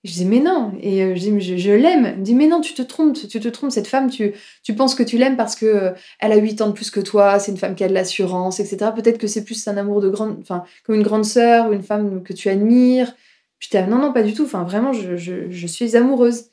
[0.05, 2.07] Je dis mais non et euh, je dis je, l'aime.
[2.07, 4.33] Elle me dit mais non tu te trompes, tu te trompes cette femme tu
[4.63, 7.01] tu penses que tu l'aimes parce que euh, elle a 8 ans de plus que
[7.01, 8.93] toi, c'est une femme qui a de l'assurance etc.
[8.95, 11.83] Peut-être que c'est plus un amour de grande enfin comme une grande sœur ou une
[11.83, 13.13] femme que tu admires.
[13.59, 14.45] J'étais non non pas du tout.
[14.45, 16.51] Enfin vraiment je, je, je suis amoureuse.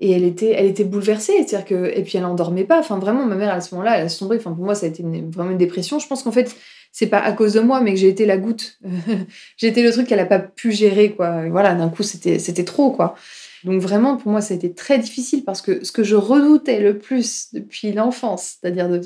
[0.00, 2.78] Et elle était, elle était bouleversée, c'est-à-dire que et puis elle endormait pas.
[2.78, 4.36] Enfin vraiment, ma mère à ce moment-là, elle a sombré.
[4.36, 5.98] Enfin pour moi, ça a été vraiment une dépression.
[5.98, 6.54] Je pense qu'en fait,
[6.98, 8.80] c'est pas à cause de moi, mais que j'ai été la goutte.
[9.56, 11.48] j'ai été le truc qu'elle a pas pu gérer, quoi.
[11.48, 13.14] voilà, d'un coup, c'était, c'était trop, quoi.
[13.62, 16.80] Donc vraiment, pour moi, ça a été très difficile parce que ce que je redoutais
[16.80, 19.00] le plus depuis l'enfance, c'est-à-dire de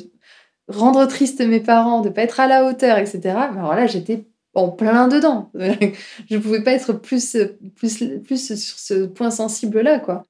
[0.68, 3.20] rendre triste mes parents, de pas être à la hauteur, etc.
[3.24, 4.24] Mais alors là, j'étais
[4.54, 5.50] en plein dedans.
[6.30, 7.36] je pouvais pas être plus,
[7.76, 10.24] plus, plus sur ce point sensible-là, quoi.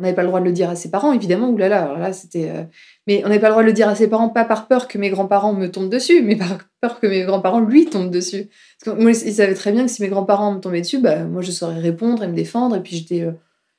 [0.00, 1.50] On n'avait pas le droit de le dire à ses parents, évidemment.
[1.50, 2.48] Oulala, alors là, c'était.
[2.48, 2.62] Euh,
[3.06, 4.88] mais on n'avait pas le droit de le dire à ses parents, pas par peur
[4.88, 8.48] que mes grands-parents me tombent dessus, mais par peur que mes grands-parents lui tombent dessus.
[8.82, 11.24] Parce que moi, ils savaient très bien que si mes grands-parents me tombaient dessus, bah,
[11.24, 12.76] moi, je saurais répondre et me défendre.
[12.76, 13.32] Et puis, j'étais, euh,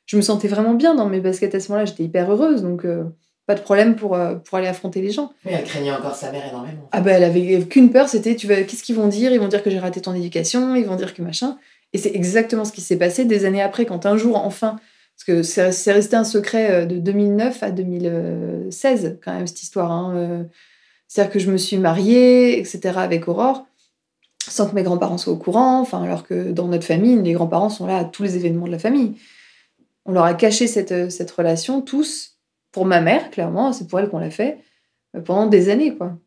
[0.05, 1.85] je me sentais vraiment bien dans mes baskets à ce moment-là.
[1.85, 3.05] J'étais hyper heureuse, donc euh,
[3.47, 5.33] pas de problème pour, pour aller affronter les gens.
[5.43, 6.87] Mais elle craignait encore sa mère énormément.
[6.91, 9.31] Ah bah, elle avait qu'une peur, c'était, tu vas, qu'est-ce qu'ils vont dire?
[9.31, 11.57] Ils vont dire que j'ai raté ton éducation, ils vont dire que machin.
[11.93, 14.77] Et c'est exactement ce qui s'est passé des années après, quand un jour, enfin,
[15.23, 19.91] parce que c'est resté un secret euh, de 2009 à 2016, quand même, cette histoire.
[19.91, 20.43] Hein, euh.
[21.07, 23.67] C'est-à-dire que je me suis mariée, etc., avec Aurore,
[24.47, 27.69] sans que mes grands-parents soient au courant, enfin, alors que dans notre famille, les grands-parents
[27.69, 29.15] sont là à tous les événements de la famille.
[30.05, 32.39] On leur a caché cette, euh, cette relation, tous,
[32.71, 34.57] pour ma mère, clairement, c'est pour elle qu'on l'a fait,
[35.25, 36.17] pendant des années, quoi.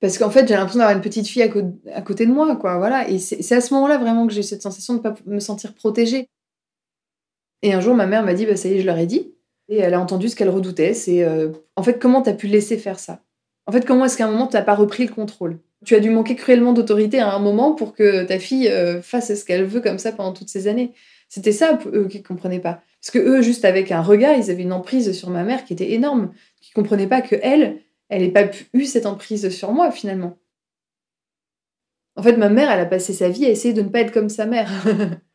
[0.00, 3.08] Parce qu'en fait, j'ai l'impression d'avoir une petite fille à, côté de moi, quoi, voilà.
[3.08, 5.74] Et c'est à ce moment-là, vraiment, que j'ai cette sensation de ne pas me sentir
[5.74, 6.28] protégée.
[7.62, 9.34] Et un jour, ma mère m'a dit, bah, ça y est, je leur ai dit.
[9.68, 10.94] Et elle a entendu ce qu'elle redoutait.
[10.94, 13.22] C'est, euh, en fait, comment tu as pu laisser faire ça?
[13.66, 15.58] En fait, comment est-ce qu'à un moment, tu n'as pas repris le contrôle?
[15.84, 19.34] Tu as dû manquer cruellement d'autorité à un moment pour que ta fille euh, fasse
[19.34, 20.92] ce qu'elle veut comme ça pendant toutes ces années.
[21.28, 22.80] C'était ça, eux, qui ne comprenaient pas.
[23.00, 25.74] Parce que eux, juste avec un regard, ils avaient une emprise sur ma mère qui
[25.74, 26.32] était énorme.
[26.60, 30.38] Qui ne comprenaient pas que elle, elle n'ait pas eu cette emprise sur moi, finalement.
[32.16, 34.12] En fait, ma mère, elle a passé sa vie à essayer de ne pas être
[34.12, 34.70] comme sa mère.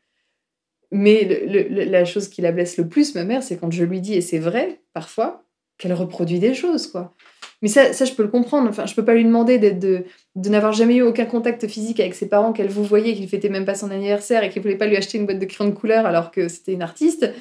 [0.96, 4.14] Mais la chose qui la blesse le plus, ma mère, c'est quand je lui dis,
[4.14, 5.44] et c'est vrai, parfois,
[5.80, 7.16] qu'elle reproduit des choses, quoi.
[7.64, 8.70] Mais ça, ça, je peux le comprendre.
[8.70, 10.04] Enfin, je peux pas lui demander de,
[10.36, 13.50] de n'avoir jamais eu aucun contact physique avec ses parents, qu'elle vous voyait, qu'il fêtait
[13.50, 15.76] même pas son anniversaire et qu'il voulait pas lui acheter une boîte de crayons de
[15.76, 17.32] couleur alors que c'était une artiste.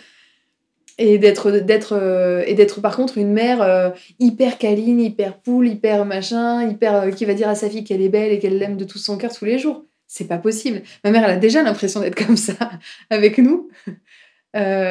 [0.96, 5.66] Et d'être, d'être, euh, et d'être par contre une mère euh, hyper câline, hyper poule,
[5.66, 8.58] hyper machin, hyper euh, qui va dire à sa fille qu'elle est belle et qu'elle
[8.58, 10.82] l'aime de tout son cœur tous les jours c'est pas possible.
[11.04, 12.52] Ma mère, elle a déjà l'impression d'être comme ça
[13.10, 13.70] avec nous.
[13.88, 13.92] Euh,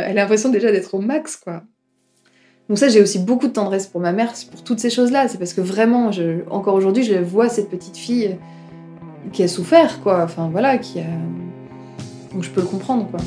[0.04, 1.62] elle a l'impression déjà d'être au max, quoi.
[2.68, 5.28] Donc ça, j'ai aussi beaucoup de tendresse pour ma mère, pour toutes ces choses-là.
[5.28, 6.10] C'est parce que vraiment,
[6.50, 8.36] encore aujourd'hui, je vois cette petite fille
[9.32, 10.24] qui a souffert, quoi.
[10.24, 11.04] Enfin, voilà, qui a...
[12.34, 13.20] Donc je peux le comprendre, quoi.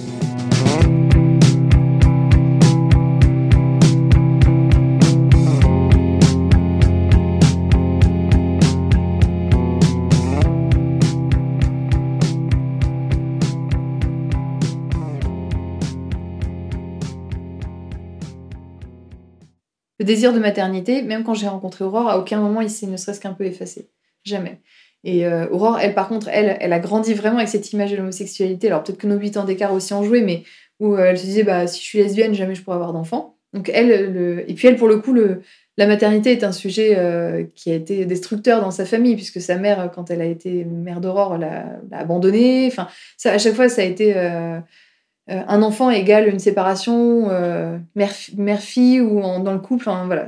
[20.05, 22.99] Le désir de maternité, même quand j'ai rencontré Aurore, à aucun moment il s'est ne
[22.99, 23.88] serait-ce qu'un peu effacé.
[24.23, 24.61] Jamais.
[25.03, 27.97] Et euh, Aurore, elle, par contre, elle, elle a grandi vraiment avec cette image de
[27.97, 28.67] l'homosexualité.
[28.67, 30.43] Alors peut-être que nos huit ans d'écart aussi ont joué, mais
[30.79, 33.38] où euh, elle se disait, bah, si je suis lesbienne, jamais je pourrais avoir d'enfant.
[33.55, 34.51] Donc elle, le...
[34.51, 35.17] et puis elle, pour le coup,
[35.79, 39.57] la maternité est un sujet euh, qui a été destructeur dans sa famille, puisque sa
[39.57, 42.67] mère, quand elle a été mère d'Aurore, l'a abandonnée.
[42.67, 44.12] Enfin, ça, à chaque fois, ça a été
[45.27, 49.85] un enfant égale une séparation euh, mère-fille ou dans le couple.
[50.07, 50.27] voilà,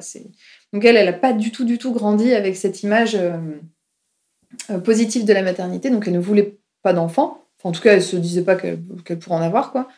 [0.73, 5.25] Donc elle, elle n'a pas du tout, du tout grandi avec cette image euh, positive
[5.25, 5.91] de la maternité.
[5.91, 7.45] Donc elle ne voulait pas d'enfant.
[7.63, 9.89] en tout cas, elle se disait pas qu'elle pourrait en avoir, quoi.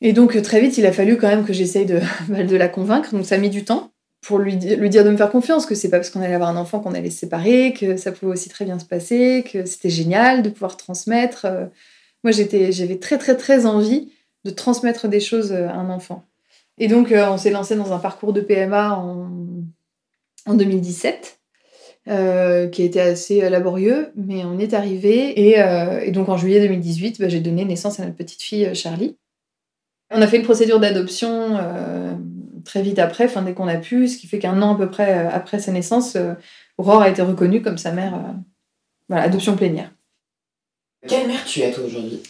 [0.00, 3.14] Et donc très vite, il a fallu quand même que j'essaye de, bah, la convaincre.
[3.14, 3.90] Donc ça a mis du temps
[4.22, 6.48] pour lui, lui dire de me faire confiance, que c'est pas parce qu'on allait avoir
[6.48, 9.66] un enfant qu'on allait se séparer, que ça pouvait aussi très bien se passer, que
[9.66, 11.46] c'était génial de pouvoir transmettre.
[12.24, 14.12] Moi, j'avais très, très, très envie
[14.44, 16.24] de transmettre des choses à un enfant.
[16.78, 19.30] Et donc, euh, on s'est lancé dans un parcours de PMA en,
[20.46, 21.40] en 2017,
[22.08, 25.48] euh, qui a été assez laborieux, mais on est arrivé.
[25.48, 29.16] Et, euh, donc, en juillet 2018, bah, j'ai donné naissance à notre petite fille Charlie.
[30.10, 31.58] On a fait une procédure d'adoption
[32.66, 35.26] très vite après, dès qu'on a pu, ce qui fait qu'un an à peu près
[35.26, 36.18] après sa naissance,
[36.76, 38.34] Aurore a été reconnue comme sa mère.
[39.08, 39.90] voilà, adoption plénière.
[41.06, 42.20] Quelle mère tu es toi aujourd'hui?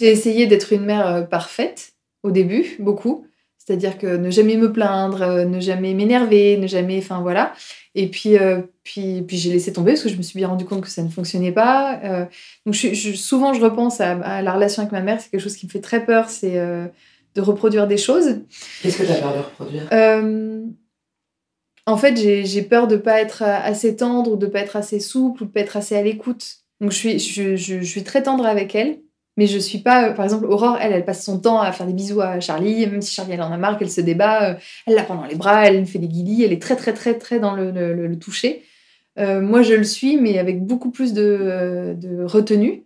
[0.00, 3.26] J'ai essayé d'être une mère parfaite au début, beaucoup.
[3.58, 6.98] C'est-à-dire que ne jamais me plaindre, ne jamais m'énerver, ne jamais.
[6.98, 7.54] Enfin voilà.
[7.94, 8.36] Et puis,
[8.82, 11.02] puis, puis j'ai laissé tomber parce que je me suis bien rendu compte que ça
[11.02, 12.28] ne fonctionnait pas.
[12.66, 15.20] donc je, souvent, je repense à, la relation avec ma mère.
[15.20, 16.28] C'est quelque chose qui me fait très peur.
[16.28, 16.58] C'est
[17.34, 18.40] de reproduire des choses.
[18.82, 19.88] Qu'est-ce que tu as peur de reproduire?
[19.92, 20.64] Euh,
[21.86, 24.76] En fait, j'ai peur de ne pas être assez tendre ou de ne pas être
[24.76, 26.63] assez souple ou de ne pas être assez à l'écoute.
[26.84, 28.98] Donc, je suis, très tendre avec elle,
[29.38, 30.10] mais je suis pas.
[30.10, 33.00] Par exemple, Aurore, elle, elle passe son temps à faire des bisous à Charlie, même
[33.00, 34.54] si Charlie, elle en a marre, qu'elle se débat, euh,
[34.86, 37.16] elle la prend dans les bras, elle fait des guillis, elle est très, très, très,
[37.16, 38.64] très dans le, toucher.
[39.18, 42.84] Euh, moi, je le suis, mais avec beaucoup plus de, retenue.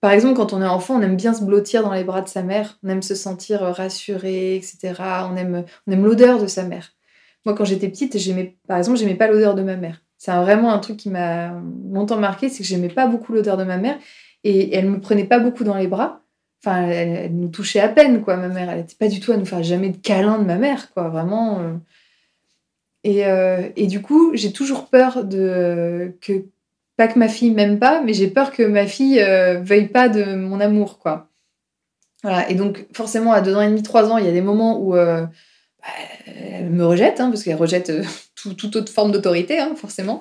[0.00, 2.28] Par exemple, quand on est enfant, on aime bien se blottir dans les bras de
[2.28, 4.94] sa mère, on aime se sentir euh, rassuré, etc.
[5.30, 6.92] On aime, on aime l'odeur de sa mère.
[7.44, 10.00] Moi, quand j'étais petite, j'aimais, par exemple, j'aimais pas l'odeur de ma mère.
[10.24, 11.52] C'est vraiment un truc qui m'a
[11.92, 13.98] longtemps marqué, c'est que j'aimais pas beaucoup l'odeur de ma mère
[14.42, 16.22] et elle me prenait pas beaucoup dans les bras.
[16.64, 18.70] Enfin, elle, nous touchait à peine, quoi, ma mère.
[18.70, 21.10] Elle n'était pas du tout à nous faire jamais de câlin de ma mère, quoi,
[21.10, 21.60] vraiment.
[21.60, 21.74] Euh.
[23.04, 26.46] Et, euh, et, du coup, j'ai toujours peur de que
[26.96, 30.08] pas que ma fille m'aime pas, mais j'ai peur que ma fille euh, veuille pas
[30.08, 31.28] de mon amour, quoi.
[32.22, 32.48] Voilà.
[32.48, 34.78] Et donc, forcément, à deux ans et demi, trois ans, il y a des moments
[34.80, 35.88] où euh, bah,
[36.26, 37.92] elle me rejette, hein, parce qu'elle rejette
[38.46, 40.20] euh, toute autre forme d'autorité, hein, forcément.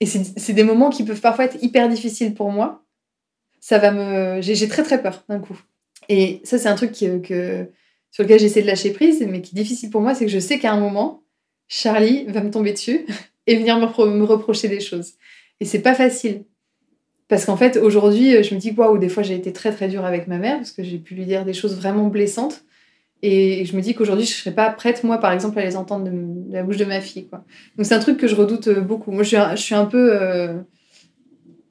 [0.00, 2.84] Et c'est des moments qui peuvent parfois être hyper difficiles pour moi.
[3.60, 5.60] Ça va me, j'ai très très peur d'un coup.
[6.08, 7.68] Et ça, c'est un truc que,
[8.12, 10.38] sur lequel j'essaie de lâcher prise, mais qui est difficile pour moi, c'est que je
[10.38, 11.24] sais qu'à un moment,
[11.66, 13.06] Charlie va me tomber dessus
[13.48, 15.14] et venir me reprocher des choses.
[15.58, 16.44] Et c'est pas facile.
[17.26, 20.04] Parce qu'en fait, aujourd'hui, je me dis, waouh, des fois j'ai été très très dure
[20.04, 22.64] avec ma mère, parce que j'ai pu lui dire des choses vraiment blessantes.
[23.22, 25.76] Et je me dis qu'aujourd'hui, je ne serais pas prête, moi, par exemple, à les
[25.76, 27.26] entendre de, la bouche de ma fille.
[27.26, 27.44] Quoi.
[27.76, 29.10] Donc c'est un truc que je redoute beaucoup.
[29.10, 30.10] Moi, je suis un, je suis un peu...
[30.12, 30.54] Euh,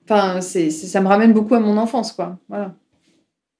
[0.03, 2.37] enfin, c'est, ça me ramène beaucoup à mon enfance, quoi.
[2.49, 2.75] Voilà.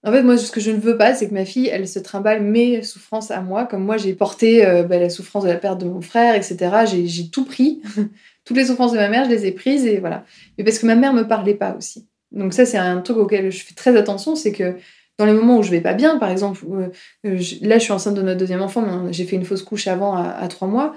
[0.04, 2.00] En fait, moi, ce que je ne veux pas, c'est que ma fille, elle se
[2.00, 5.56] trimballe mes souffrances à moi, comme moi, j'ai porté euh, bah, la souffrance de la
[5.56, 6.86] perte de mon frère, etc.
[6.86, 7.82] J'ai, tout pris.
[8.46, 10.24] toutes les souffrances de ma mère, je les ai prises et voilà.
[10.58, 12.08] Mais parce que ma mère me parlait pas aussi.
[12.32, 14.76] Donc ça, c'est un truc auquel je fais très attention, c'est que
[15.18, 18.16] dans les moments où je vais pas bien, par exemple, euh, là, je suis enceinte
[18.16, 20.96] de notre deuxième enfant, mais j'ai fait une fausse couche avant à, trois mois.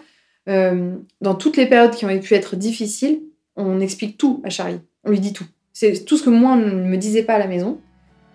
[0.48, 3.20] Euh, dans toutes les périodes qui ont pu être difficiles,
[3.56, 4.80] on explique tout à Charlie.
[5.04, 5.46] On lui dit tout.
[5.72, 7.78] C'est tout ce que moi, on ne me disait pas à la maison.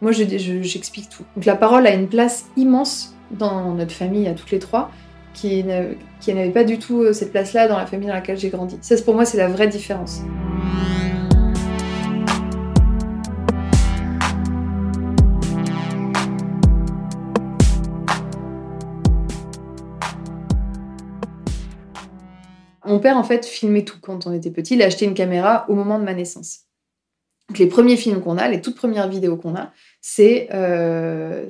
[0.02, 1.24] Moi, j'explique tout.
[1.36, 4.91] Donc la parole a une place immense dans notre famille, à toutes les trois
[5.36, 8.78] qui, n'avait pas du tout euh, cette place-là dans la famille dans laquelle j'ai grandi.
[8.82, 10.21] Ça, pour moi, c'est la vraie différence.
[23.06, 24.74] Père, en fait, filmait tout quand on était petit.
[24.74, 26.62] Il a acheté une caméra au moment de ma naissance.
[27.48, 31.48] Donc, les premiers films qu'on a, les toutes premières vidéos qu'on a, c'est euh,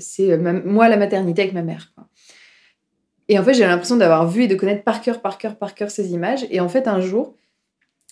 [0.65, 1.93] moi à la maternité avec ma mère.
[3.29, 5.75] Et en fait, j'ai l'impression d'avoir vu et de connaître par cœur, par cœur, par
[5.75, 6.45] cœur ces images.
[6.51, 7.37] Et en fait, un jour,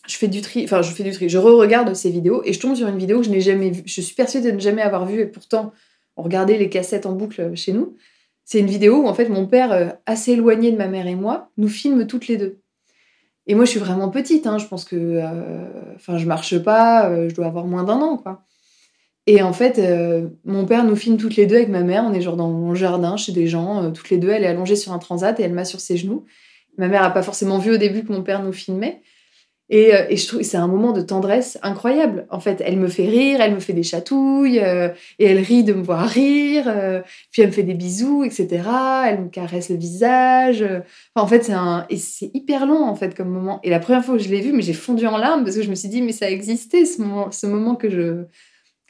[0.08, 2.62] je fais du tri, enfin, je fais du tri, je re-regarde ces vidéos et je
[2.62, 3.84] tombe sur une vidéo que je n'ai jamais vue.
[3.86, 5.74] Je suis persuadée de ne jamais avoir vue et pourtant,
[6.16, 7.98] on regardait les cassettes en boucle chez nous.
[8.46, 11.16] C'est une vidéo où, en fait, mon père, euh, assez éloigné de ma mère et
[11.16, 12.63] moi, nous filme toutes les deux.
[13.48, 14.96] Et moi, je suis vraiment petite, hein, je pense que.
[14.96, 18.44] Euh, enfin, je marche pas, euh, je dois avoir moins d'un an, quoi.
[19.26, 22.04] Et en fait, euh, mon père nous filme toutes les deux avec ma mère.
[22.06, 24.30] On est genre dans le jardin chez des gens, toutes les deux.
[24.30, 26.26] Elle est allongée sur un transat et elle m'a sur ses genoux.
[26.78, 29.02] Ma mère n'a pas forcément vu au début que mon père nous filmait.
[29.70, 32.28] Et, euh, et je trouve c'est un moment de tendresse incroyable.
[32.30, 35.74] En fait, elle me fait rire, elle me fait des chatouilles, et elle rit de
[35.74, 36.66] me voir rire.
[37.32, 38.48] puis elle me fait des bisous, etc.
[39.08, 40.64] Elle me caresse le visage.
[41.16, 43.60] en fait, c'est un hyper long en fait comme moment.
[43.64, 45.64] Et la première fois que je l'ai vu, mais j'ai fondu en larmes parce que
[45.64, 48.26] je me suis dit mais ça existait ce moment, ce moment que je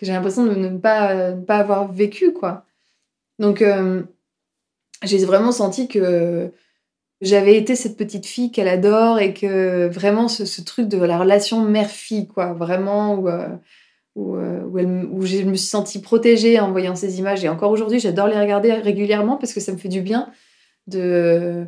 [0.04, 2.66] j'ai l'impression de ne pas, pas avoir vécu, quoi.
[3.40, 4.04] Donc, euh,
[5.04, 6.52] j'ai vraiment senti que
[7.24, 11.64] j'avais été cette petite fille qu'elle adore et que vraiment ce, truc de la relation
[11.64, 13.48] mère-fille, quoi, vraiment, où, euh,
[14.18, 17.44] euh, où, où, je me suis sentie protégée en voyant ces images.
[17.44, 20.32] Et encore aujourd'hui, j'adore les regarder régulièrement parce que ça me fait du bien
[20.88, 21.66] de,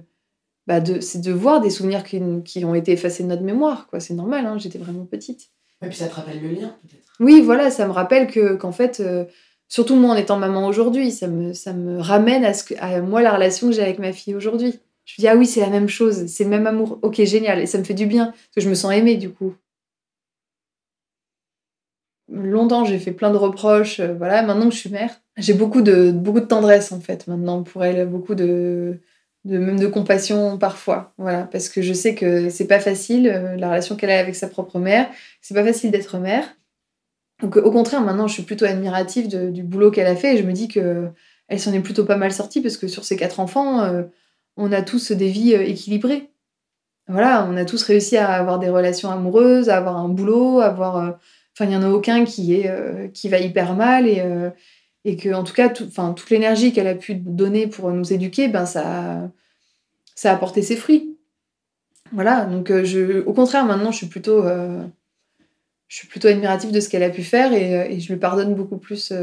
[0.68, 4.00] bah de, de voir des souvenirs qui, qui, ont été effacés de notre mémoire, quoi.
[4.00, 5.50] C'est normal, hein, j'étais vraiment petite.
[5.82, 8.72] Et puis ça te rappelle le lien, peut-être oui, voilà, ça me rappelle que qu'en
[8.72, 9.26] fait, euh,
[9.68, 13.02] surtout moi en étant maman aujourd'hui, ça me, ça me ramène à, ce que, à
[13.02, 14.80] moi la relation que j'ai avec ma fille aujourd'hui.
[15.06, 17.00] Je me dis, ah oui, c'est la même chose, c'est le même amour.
[17.02, 17.60] Ok, génial.
[17.62, 19.56] Et ça me fait du bien, parce que je me sens aimée du coup.
[22.28, 24.00] Longtemps, j'ai fait plein de reproches.
[24.00, 27.28] Euh, voilà, maintenant que je suis mère, j'ai beaucoup de, beaucoup de tendresse en fait
[27.28, 29.00] maintenant pour elle, beaucoup de,
[29.46, 31.14] de même de compassion parfois.
[31.20, 34.36] Voilà, parce que je sais que c'est pas facile, euh, la relation qu'elle a avec
[34.36, 35.08] sa propre mère.
[35.42, 36.58] C'est pas facile d'être mère.
[37.42, 40.44] Donc au contraire, maintenant, je suis plutôt admirative du boulot qu'elle a fait et je
[40.44, 41.10] me dis que
[41.48, 44.04] elle s'en est plutôt pas mal sortie parce que sur ces quatre enfants, euh,
[44.58, 46.30] on a tous des vies euh, équilibrées.
[47.08, 50.68] Voilà, on a tous réussi à avoir des relations amoureuses, à avoir un boulot, à
[50.68, 50.98] avoir.
[50.98, 51.12] Euh,
[51.54, 54.24] enfin, il n'y en a aucun qui, est, qui va hyper mal et,
[55.06, 58.48] et que, en tout cas, enfin, toute l'énergie qu'elle a pu donner pour nous éduquer,
[58.48, 59.30] ben, ça,
[60.16, 61.16] ça a porté ses fruits.
[62.12, 64.44] Voilà, donc je, au contraire, maintenant, je suis plutôt
[65.88, 68.78] je suis plutôt admirative de ce qu'elle a pu faire et, je lui pardonne beaucoup
[68.78, 69.14] plus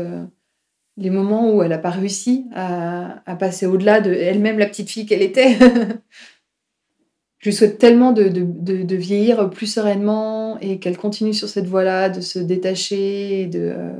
[0.96, 5.06] les moments où elle n'a pas réussi à, passer au-delà de elle-même la petite fille
[5.06, 5.56] qu'elle était.
[7.38, 12.20] je lui souhaite tellement de, vieillir plus sereinement et qu'elle continue sur cette voie-là, de
[12.20, 13.46] se détacher.
[13.46, 13.92] de, euh,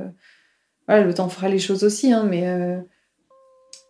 [0.87, 2.77] voilà, le temps fera les choses aussi, hein, mais euh,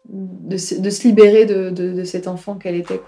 [0.09, 3.01] de, se libérer de, cet enfant qu'elle était.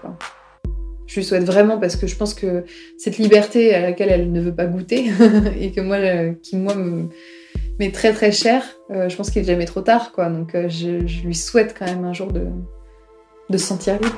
[1.06, 2.64] Je lui souhaite vraiment parce que je pense que
[2.98, 5.06] cette liberté à laquelle elle ne veut pas goûter
[5.58, 5.98] et que moi,
[6.42, 7.08] qui moi me
[7.78, 8.62] mais très très cher.
[8.90, 10.28] Euh, je pense qu'il est jamais trop tard, quoi.
[10.28, 12.46] Donc euh, je, lui souhaite quand même un jour de,
[13.50, 14.16] de se sentir libre.